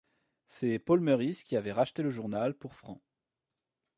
[0.47, 3.03] C'est Paul Meurice qui avait racheté le journal pour francs.